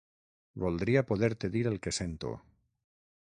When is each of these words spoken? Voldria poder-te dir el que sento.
Voldria 0.63 1.03
poder-te 1.11 1.51
dir 1.57 1.63
el 1.73 1.79
que 1.85 1.95
sento. 1.99 2.31